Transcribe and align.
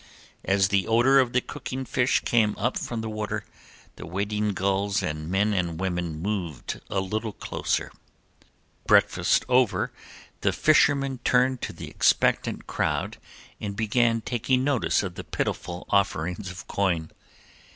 As 0.43 0.69
the 0.69 0.87
odor 0.87 1.19
of 1.19 1.31
the 1.31 1.41
cooking 1.41 1.85
fish 1.85 2.21
came 2.21 2.55
up 2.57 2.75
from 2.75 3.01
the 3.01 3.07
water 3.09 3.45
the 3.97 4.07
waiting 4.07 4.49
gulls 4.49 5.03
and 5.03 5.29
men 5.29 5.53
and 5.53 5.79
women 5.79 6.19
moved 6.19 6.81
a 6.89 6.99
little 6.99 7.33
closer. 7.33 7.91
Breakfast 8.87 9.45
over 9.47 9.93
the 10.39 10.53
fishermen 10.53 11.19
turned 11.23 11.61
to 11.61 11.71
the 11.71 11.87
expectant 11.91 12.65
crowd 12.65 13.17
and 13.59 13.75
began 13.75 14.21
taking 14.21 14.63
notice 14.63 15.03
of 15.03 15.13
the 15.13 15.23
pitiful 15.23 15.85
offerings 15.91 16.49
of 16.49 16.67
coin. 16.67 17.11